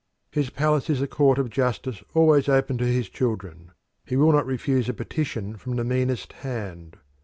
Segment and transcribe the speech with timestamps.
[0.31, 3.69] His palace is a court of justice always open to his children;
[4.03, 6.97] he will not refuse a petition from the meanest hand.